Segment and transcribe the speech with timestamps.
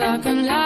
[0.00, 0.59] talking loud.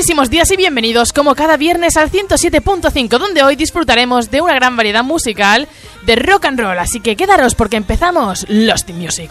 [0.00, 4.74] Buenísimos días y bienvenidos como cada viernes al 107.5 donde hoy disfrutaremos de una gran
[4.74, 5.68] variedad musical
[6.06, 9.30] de rock and roll, así que quedaros porque empezamos Lost in Music.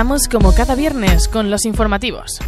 [0.00, 2.38] Como cada viernes con los informativos.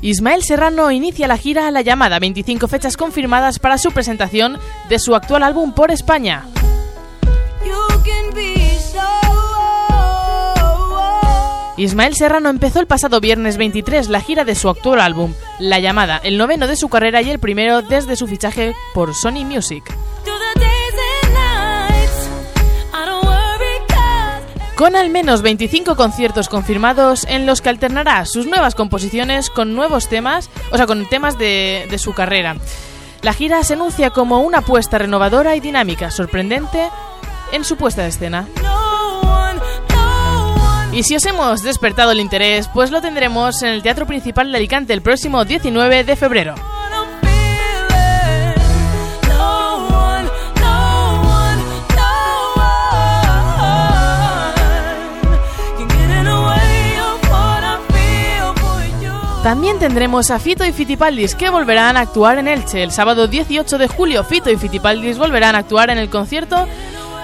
[0.00, 4.58] Ismael Serrano inicia la gira a la llamada 25 fechas confirmadas para su presentación
[4.88, 6.42] de su actual álbum por España.
[11.76, 16.18] Ismael Serrano empezó el pasado viernes 23 la gira de su actual álbum, La Llamada,
[16.22, 19.84] el noveno de su carrera y el primero desde su fichaje por Sony Music.
[24.76, 30.08] Con al menos 25 conciertos confirmados en los que alternará sus nuevas composiciones con nuevos
[30.08, 32.56] temas, o sea, con temas de, de su carrera.
[33.22, 36.88] La gira se anuncia como una apuesta renovadora y dinámica, sorprendente
[37.52, 38.48] en su puesta de escena.
[40.92, 44.58] Y si os hemos despertado el interés, pues lo tendremos en el Teatro Principal de
[44.58, 46.54] Alicante el próximo 19 de febrero.
[59.42, 62.82] También tendremos a Fito y Fitipaldis que volverán a actuar en Elche.
[62.82, 66.68] El sábado 18 de julio Fito y Fitipaldis volverán a actuar en el concierto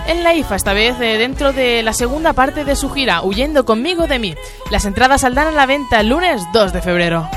[0.08, 3.64] en la IFA, esta vez eh, dentro de la segunda parte de su gira, Huyendo
[3.64, 4.34] conmigo de mí.
[4.70, 7.28] Las entradas saldrán a la venta el lunes 2 de febrero.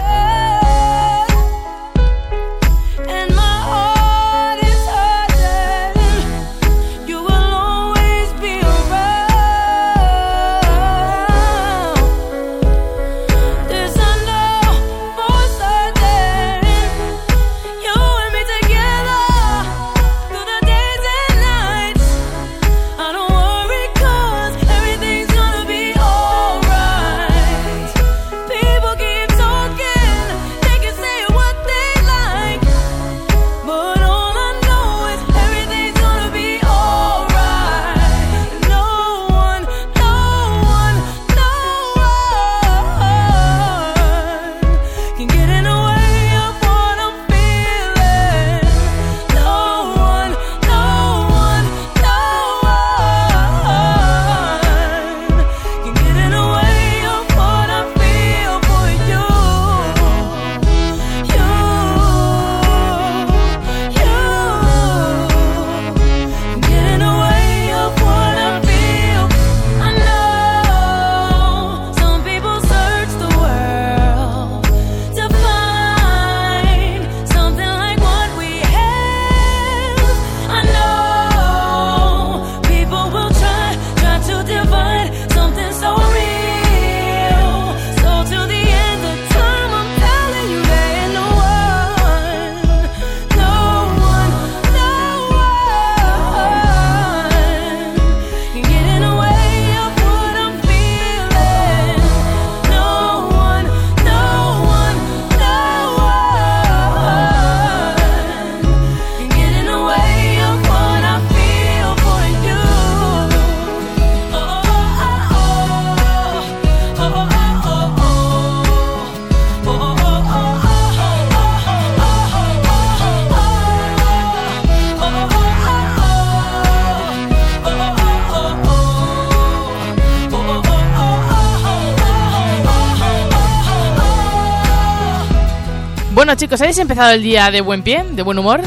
[136.51, 138.59] chicos, ¿habéis empezado el día de buen pie, de buen humor?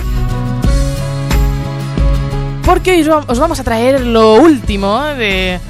[2.64, 5.60] Porque hoy os vamos a traer lo último de,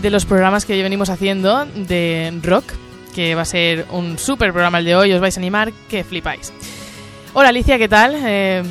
[0.00, 2.64] de los programas que venimos haciendo de rock,
[3.12, 6.04] que va a ser un super programa el de hoy, os vais a animar que
[6.04, 6.52] flipáis.
[7.32, 8.14] Hola Alicia, ¿qué tal?
[8.24, 8.62] Eh,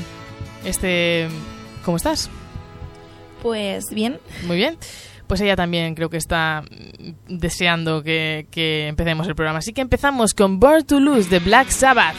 [0.64, 1.28] este,
[1.84, 2.30] ¿Cómo estás?
[3.42, 4.18] Pues bien.
[4.48, 4.78] Muy bien.
[5.28, 6.64] Pues ella también creo que está
[7.28, 9.60] deseando que, que empecemos el programa.
[9.60, 12.16] Así que empezamos con Born to Lose de Black Sabbath.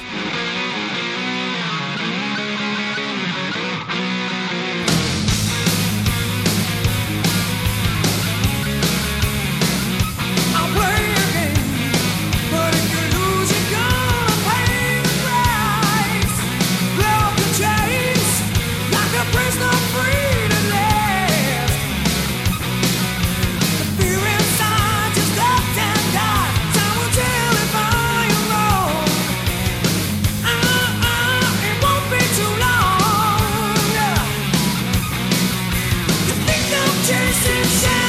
[37.45, 38.04] to shine.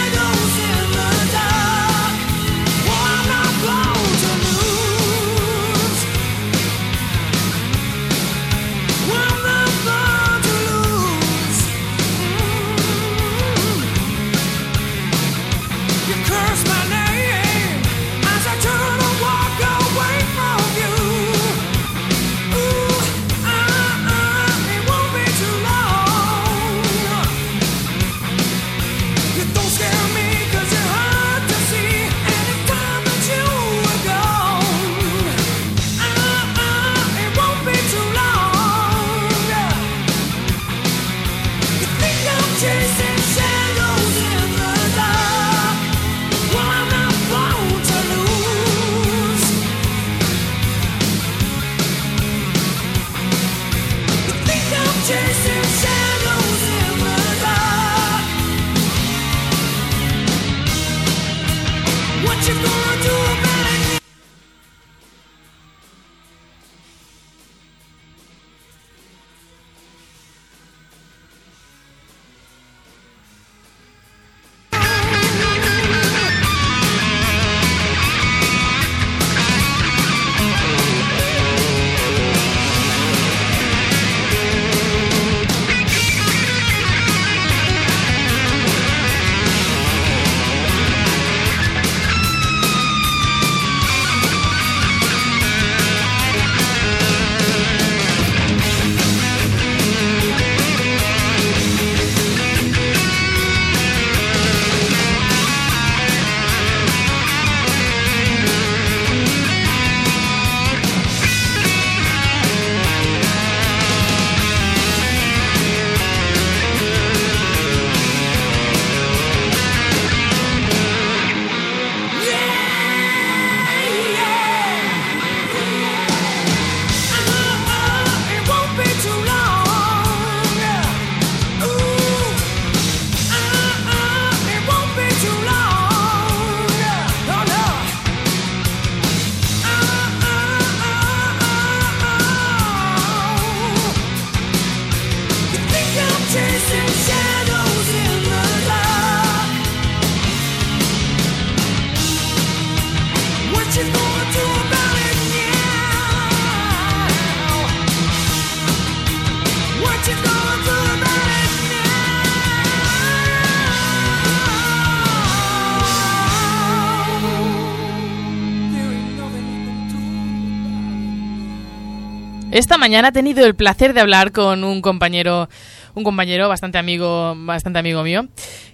[172.56, 175.50] Esta mañana he tenido el placer de hablar con un compañero,
[175.94, 178.30] un compañero bastante amigo, bastante amigo mío,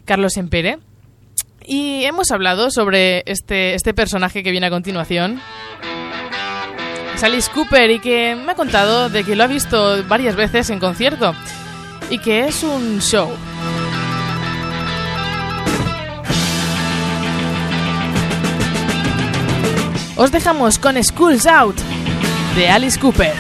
[0.06, 0.78] Carlos Empere.
[1.66, 5.42] Y hemos hablado sobre este, este personaje que viene a continuación.
[7.24, 10.78] Alice Cooper y que me ha contado de que lo ha visto varias veces en
[10.78, 11.34] concierto
[12.12, 13.32] y que es un show.
[20.18, 21.78] Os dejamos con Schools Out
[22.56, 23.34] de Alice Cooper.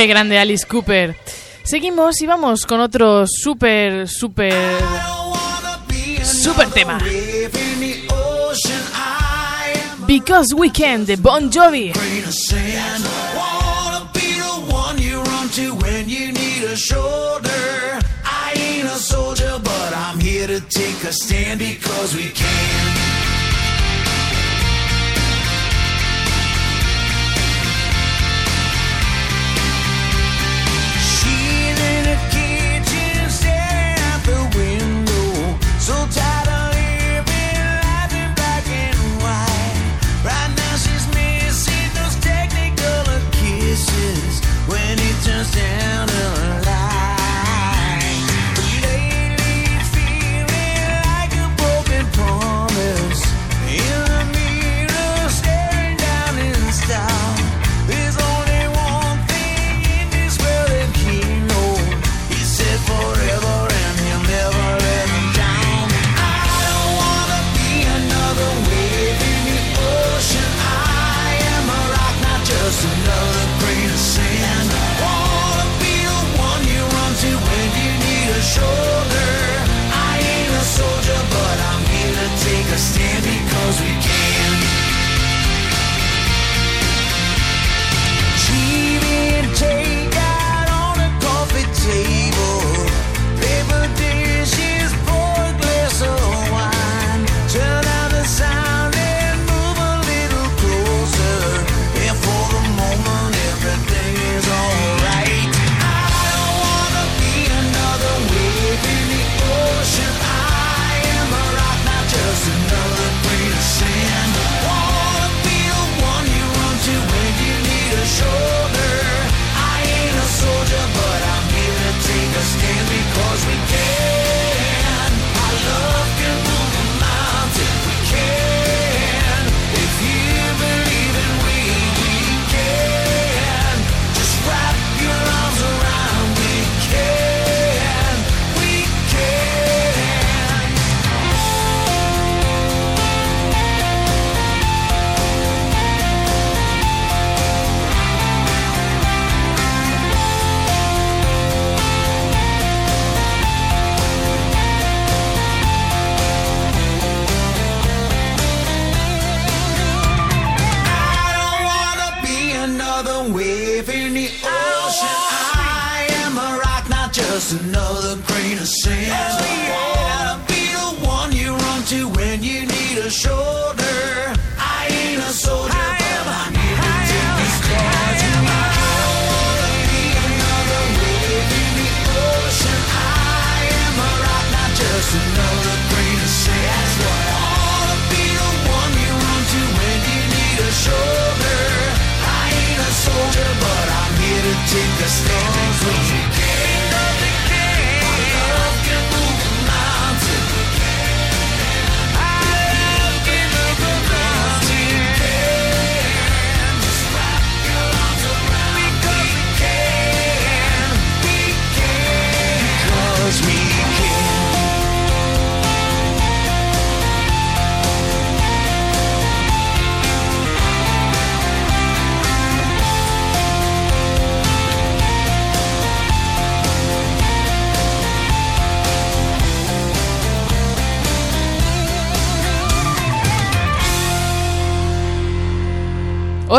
[0.00, 1.14] Qué grande Alice Cooper.
[1.62, 4.80] Seguimos y vamos con otro súper, súper,
[6.24, 6.98] súper tema.
[10.06, 11.92] Because We Can de Bon Jovi.
[11.92, 11.94] I
[18.56, 23.29] ain't a soldier, but I'm here to take a stand because we can.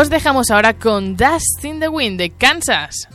[0.02, 3.06] Os dejamos ahora con Dust in the Wind de Kansas.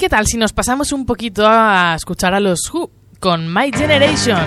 [0.00, 4.38] qué tal si nos pasamos un poquito a escuchar a los Who con My Generation?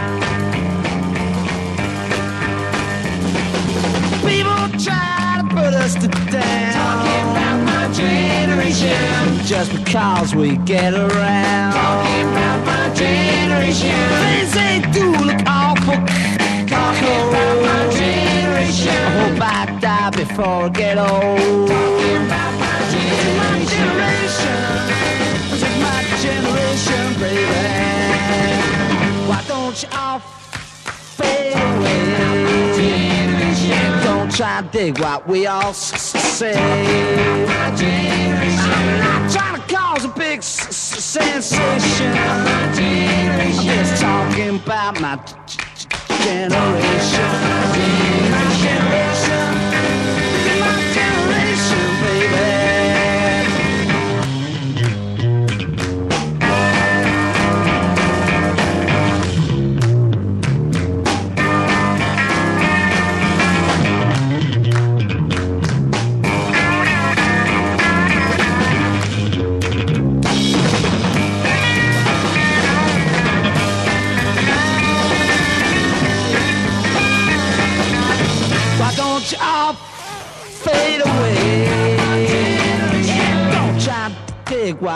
[4.25, 6.73] People try to put us to down.
[6.73, 9.45] Talking about my generation.
[9.45, 11.73] Just because we get around.
[11.73, 13.93] Talking about my generation.
[14.25, 16.01] Things they do look awful.
[16.65, 18.89] Talking about my generation.
[18.89, 21.69] I hope I die before I get old.
[21.69, 22.72] Talking about my
[27.23, 27.45] baby.
[29.29, 32.01] Why don't you all fade away?
[34.03, 36.01] Don't try to dig what we all s-
[36.39, 36.53] say.
[36.55, 37.45] I'm
[38.99, 42.13] not trying to cause a big s- s- sensation.
[42.17, 45.15] I'm just talking about my
[46.25, 47.31] generation.
[48.33, 49.12] My generation.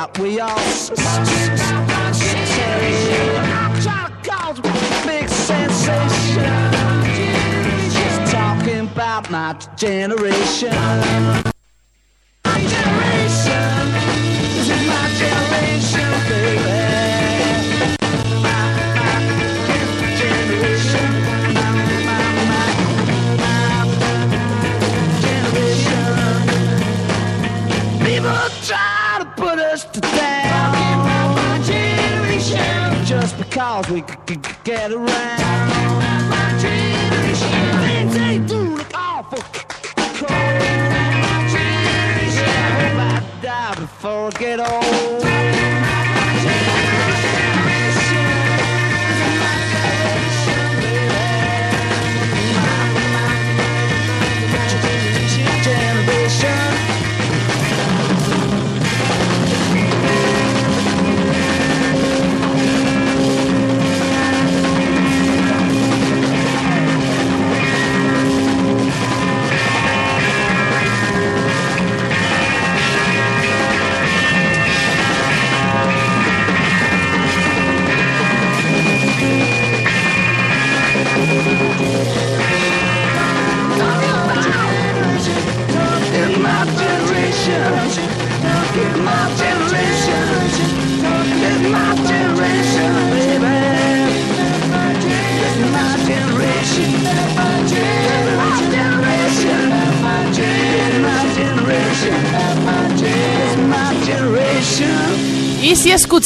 [0.08, 0.96] What we all to
[4.24, 4.62] cause a
[5.06, 6.72] big sensation.
[7.92, 11.54] Just talking about my generation.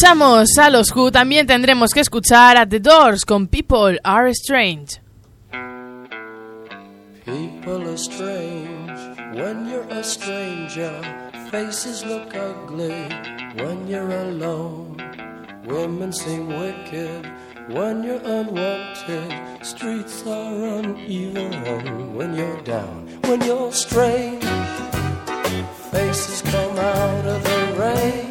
[0.01, 4.99] Escuchamos a los Who, también tendremos que escuchar a The Doors con People Are Strange.
[7.23, 8.99] People are strange
[9.35, 10.91] when you're a stranger.
[11.51, 13.09] Faces look ugly
[13.57, 14.97] when you're alone.
[15.67, 17.31] Women seem wicked
[17.69, 19.31] when you're unwanted.
[19.61, 23.07] Streets are uneven when you're down.
[23.27, 24.43] When you're strange,
[25.91, 28.30] faces come out of the rain.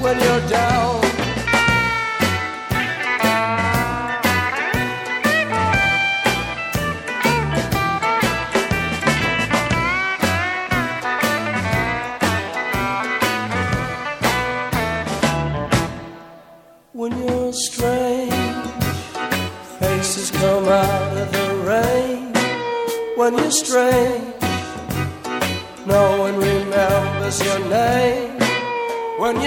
[0.00, 0.97] when you're down.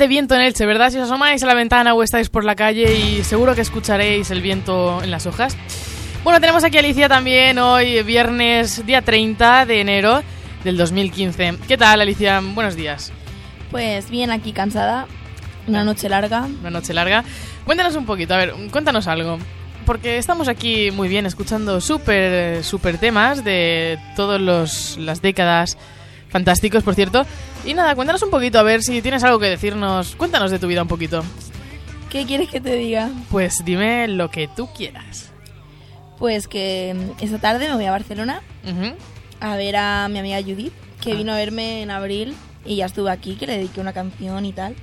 [0.00, 0.88] De viento en Elche, ¿verdad?
[0.90, 4.30] Si os asomáis a la ventana o estáis por la calle y seguro que escucharéis
[4.30, 5.54] el viento en las hojas.
[6.24, 10.22] Bueno, tenemos aquí a Alicia también hoy, viernes, día 30 de enero
[10.64, 11.58] del 2015.
[11.68, 12.40] ¿Qué tal, Alicia?
[12.40, 13.12] Buenos días.
[13.70, 15.06] Pues bien, aquí cansada.
[15.66, 16.48] Una noche larga.
[16.60, 17.22] Una noche larga.
[17.66, 19.38] Cuéntanos un poquito, a ver, cuéntanos algo.
[19.84, 25.76] Porque estamos aquí muy bien escuchando súper, súper temas de todas las décadas
[26.30, 27.24] fantásticos, por cierto.
[27.64, 30.16] Y nada, cuéntanos un poquito, a ver si tienes algo que decirnos.
[30.16, 31.22] Cuéntanos de tu vida un poquito.
[32.08, 33.10] ¿Qué quieres que te diga?
[33.30, 35.30] Pues dime lo que tú quieras.
[36.18, 38.42] Pues que mm, esta tarde me voy a Barcelona
[39.40, 41.16] a ver a mi amiga Judith, que Ah.
[41.16, 44.52] vino a verme en abril y ya estuve aquí, que le dediqué una canción y
[44.52, 44.74] tal.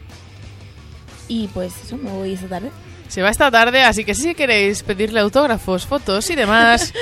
[1.27, 2.71] Y pues eso, me voy esta tarde.
[3.08, 6.93] Se va esta tarde, así que si queréis pedirle autógrafos, fotos y demás,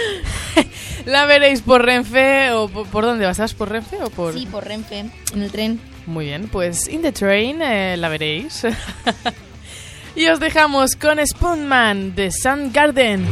[1.06, 3.40] la veréis por Renfe o por, ¿por dónde vas?
[3.40, 4.34] ¿Vas por Renfe o por...?
[4.34, 5.80] Sí, por Renfe, en el tren.
[6.06, 8.64] Muy bien, pues In the Train eh, la veréis.
[10.16, 13.26] y os dejamos con Spoonman de Sun Garden.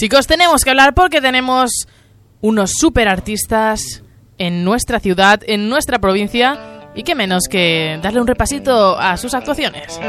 [0.00, 1.86] Chicos, tenemos que hablar porque tenemos
[2.40, 4.02] unos super artistas
[4.38, 9.34] en nuestra ciudad, en nuestra provincia, y qué menos que darle un repasito a sus
[9.34, 10.00] actuaciones.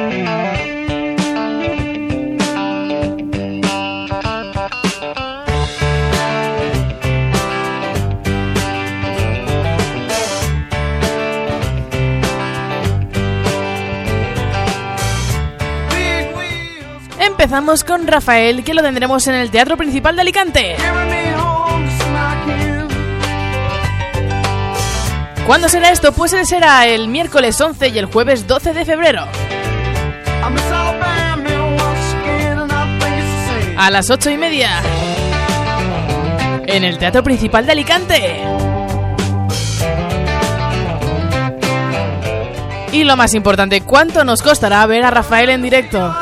[17.42, 20.76] Empezamos con Rafael, que lo tendremos en el Teatro Principal de Alicante.
[25.48, 26.12] ¿Cuándo será esto?
[26.12, 29.26] Pues será el miércoles 11 y el jueves 12 de febrero.
[33.76, 34.80] A las 8 y media.
[36.68, 38.44] En el Teatro Principal de Alicante.
[42.92, 46.14] Y lo más importante, ¿cuánto nos costará ver a Rafael en directo?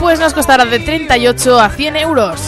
[0.00, 2.40] Pues nos costará de 38 a 100 euros.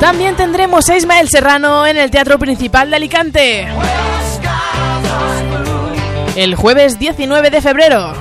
[0.00, 3.68] También tendremos a Ismael Serrano en el Teatro Principal de Alicante.
[6.36, 8.14] El jueves 19 de febrero.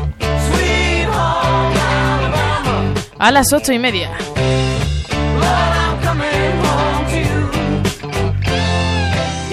[3.18, 4.12] A las 8 y media.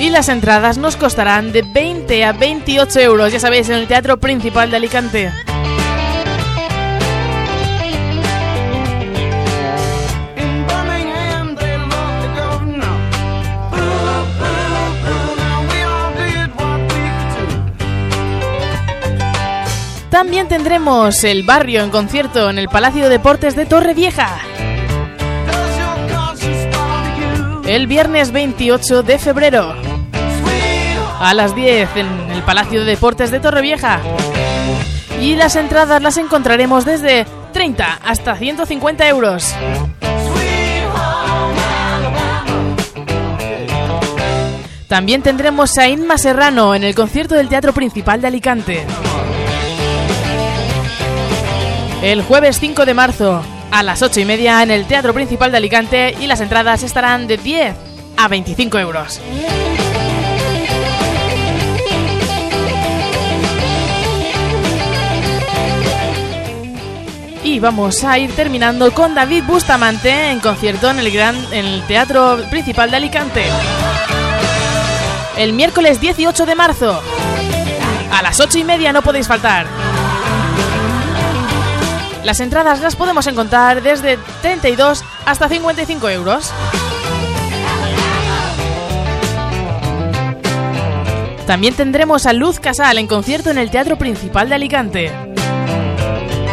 [0.07, 4.21] Y las entradas nos costarán de 20 a 28 euros, ya sabéis, en el Teatro
[4.21, 5.33] Principal de Alicante.
[20.09, 24.39] También tendremos el barrio en concierto en el Palacio de Deportes de Torrevieja.
[27.67, 29.86] El viernes 28 de febrero.
[31.19, 34.01] A las 10 en el Palacio de Deportes de Torrevieja.
[35.21, 39.55] Y las entradas las encontraremos desde 30 hasta 150 euros.
[44.89, 48.85] También tendremos a Inma Serrano en el concierto del Teatro Principal de Alicante.
[52.03, 53.43] El jueves 5 de marzo
[53.73, 57.27] a las 8 y media en el Teatro Principal de Alicante y las entradas estarán
[57.27, 57.75] de 10
[58.17, 59.21] a 25 euros.
[67.47, 71.83] Y vamos a ir terminando con David Bustamante en concierto en el, gran, en el
[71.87, 73.45] Teatro Principal de Alicante.
[75.39, 77.01] El miércoles 18 de marzo.
[78.11, 79.65] A las 8 y media no podéis faltar.
[82.25, 86.53] Las entradas las podemos encontrar desde 32 hasta 55 euros.
[91.47, 95.26] También tendremos a Luz Casal en concierto en el Teatro Principal de Alicante.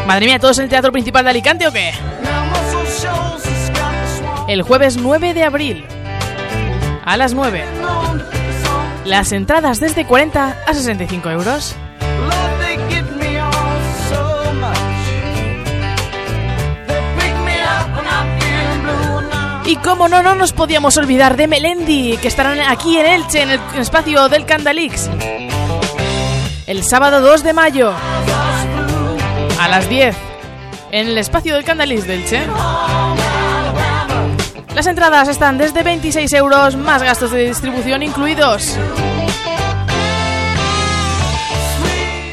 [0.07, 1.93] Madre mía, ¿todos en el Teatro Principal de Alicante o qué?
[4.47, 5.85] El jueves 9 de abril.
[7.05, 7.63] A las 9.
[9.05, 11.75] Las entradas desde 40 a 65 euros.
[19.65, 23.49] Y como no, no nos podíamos olvidar de Melendi, que estarán aquí en Elche, en
[23.51, 25.09] el espacio del Candalix.
[26.67, 27.93] El sábado 2 de mayo,
[29.73, 30.15] las 10,
[30.91, 32.41] en el espacio del Candalix de Elche.
[34.75, 38.77] Las entradas están desde 26 euros, más gastos de distribución incluidos.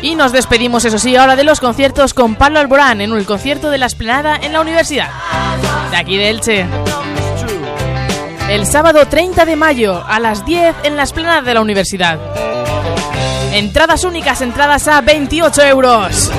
[0.03, 3.70] Y nos despedimos, eso sí, ahora de los conciertos con Pablo Alborán en el concierto
[3.70, 5.09] de la Esplanada en la Universidad.
[5.91, 6.66] De aquí de Elche.
[8.51, 12.18] El sábado 30 de mayo a las 10 en la Esplanada de la Universidad.
[13.55, 16.30] Entradas únicas, entradas a 28 euros.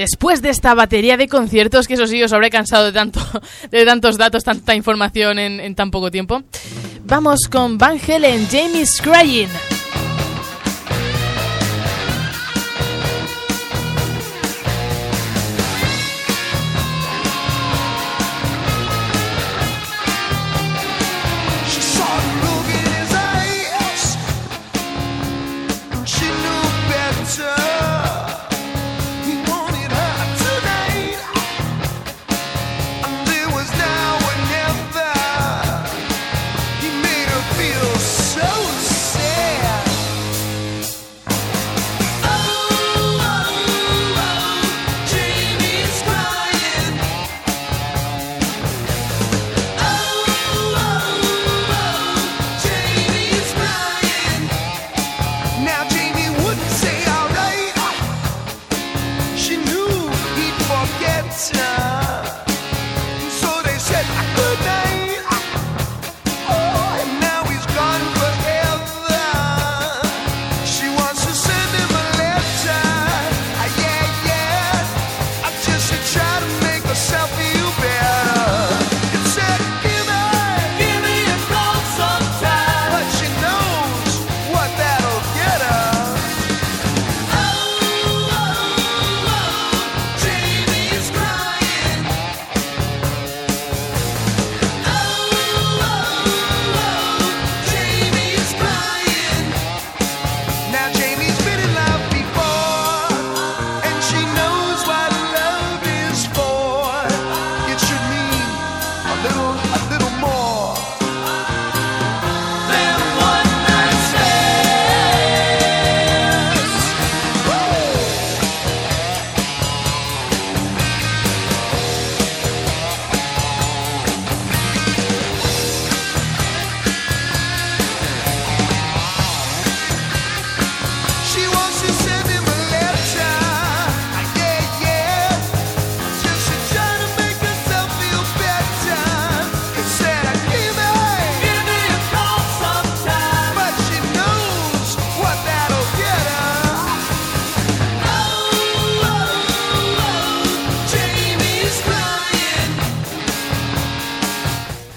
[0.00, 3.20] Después de esta batería de conciertos, que eso sí os habré cansado de tanto,
[3.70, 6.42] de tantos datos, tanta información en, tan poco tiempo,
[7.04, 9.69] vamos con Van Helen, Jamie Scrying.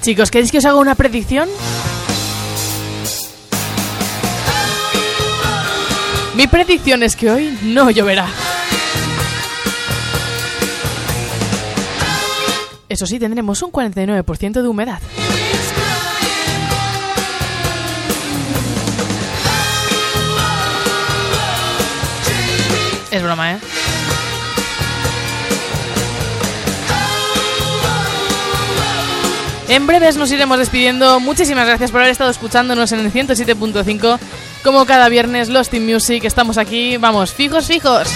[0.03, 1.47] Chicos, ¿queréis que os haga una predicción?
[6.35, 8.27] Mi predicción es que hoy no lloverá.
[12.89, 14.99] Eso sí, tendremos un 49% de humedad.
[23.09, 23.57] Es broma, ¿eh?
[29.69, 31.19] En breves nos iremos despidiendo.
[31.19, 34.19] Muchísimas gracias por haber estado escuchándonos en el 107.5.
[34.63, 38.07] Como cada viernes, los Team Music, estamos aquí, vamos, fijos, fijos.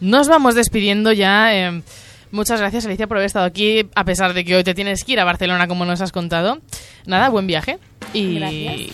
[0.00, 1.54] Nos vamos despidiendo ya.
[1.54, 1.82] eh,
[2.32, 5.12] muchas gracias, Alicia, por haber estado aquí, a pesar de que hoy te tienes que
[5.12, 6.60] ir a Barcelona, como nos has contado.
[7.06, 7.78] Nada, buen viaje.
[8.12, 8.38] Y,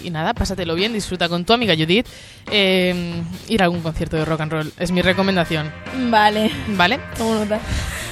[0.05, 2.07] y nada, pásatelo bien, disfruta con tu amiga Judith.
[2.51, 3.15] eh,
[3.49, 5.73] ir a algún concierto de rock and roll es mi recomendación.
[6.11, 6.99] Vale, ¿Vale?
[7.17, 7.59] tomo nota.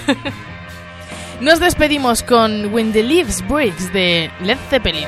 [1.41, 5.05] Nos despedimos con When the Leaves Breaks de Led Zeppelin.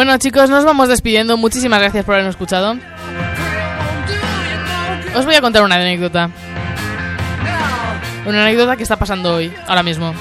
[0.00, 1.36] Bueno chicos, nos vamos despidiendo.
[1.36, 2.74] Muchísimas gracias por habernos escuchado.
[5.14, 6.30] Os voy a contar una anécdota.
[8.24, 10.14] Una anécdota que está pasando hoy, ahora mismo.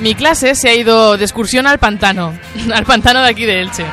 [0.00, 2.34] Mi clase se ha ido de excursión al pantano,
[2.74, 3.86] al pantano de aquí de Elche.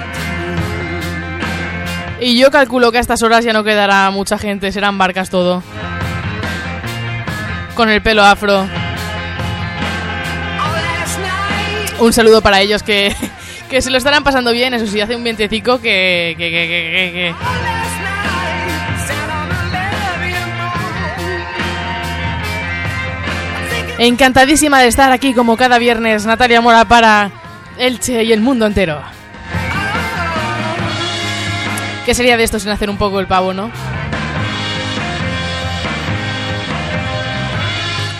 [2.19, 5.63] Y yo calculo que a estas horas ya no quedará mucha gente, serán barcas todo.
[7.75, 8.67] Con el pelo afro.
[12.03, 13.15] Un saludo para ellos que,
[13.69, 17.33] que se lo estarán pasando bien, eso sí, hace un vientecico que...
[23.97, 27.31] Encantadísima de estar aquí como cada viernes, Natalia Mora para
[27.77, 29.01] Elche y el mundo entero.
[32.05, 33.71] ¿Qué sería de esto sin hacer un poco el pavo, no?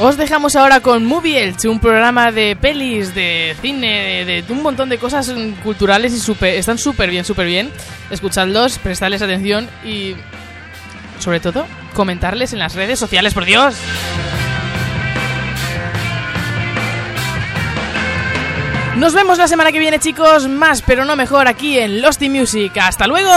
[0.04, 4.90] Os dejamos ahora con Movie Elche, un programa de pelis, de cine, de, un montón
[4.90, 5.34] de cosas
[5.64, 7.72] culturales y están súper bien, súper bien.
[8.12, 10.18] Escuchadlos, prestadles atención y,
[11.20, 13.76] sobre todo, comentarles en las redes sociales, por Dios.
[18.98, 20.50] Nos vemos la semana que viene, chicos.
[20.50, 22.74] Más, pero no mejor, aquí en Losty Music.
[22.78, 23.32] ¡Hasta luego!